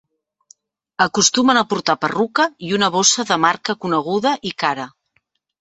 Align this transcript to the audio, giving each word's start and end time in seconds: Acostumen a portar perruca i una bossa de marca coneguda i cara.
Acostumen 1.05 1.59
a 1.61 1.63
portar 1.73 1.97
perruca 2.05 2.47
i 2.71 2.73
una 2.79 2.91
bossa 2.97 3.29
de 3.33 3.39
marca 3.47 3.79
coneguda 3.87 4.37
i 4.53 4.57
cara. 4.65 4.91